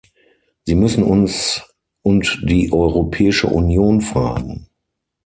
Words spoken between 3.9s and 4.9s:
fragen.